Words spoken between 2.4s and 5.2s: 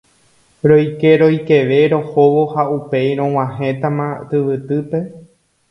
ha upéi rog̃uahẽtama tyvytýpe